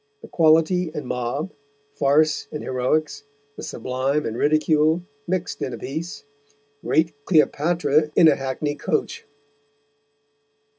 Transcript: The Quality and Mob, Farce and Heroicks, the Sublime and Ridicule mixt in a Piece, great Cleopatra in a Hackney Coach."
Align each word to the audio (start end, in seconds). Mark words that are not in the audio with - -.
The 0.23 0.27
Quality 0.27 0.89
and 0.95 1.05
Mob, 1.05 1.51
Farce 1.93 2.47
and 2.51 2.63
Heroicks, 2.63 3.21
the 3.55 3.61
Sublime 3.61 4.25
and 4.25 4.35
Ridicule 4.35 5.03
mixt 5.27 5.61
in 5.61 5.73
a 5.73 5.77
Piece, 5.77 6.23
great 6.83 7.13
Cleopatra 7.25 8.09
in 8.15 8.27
a 8.27 8.35
Hackney 8.35 8.73
Coach." 8.73 9.27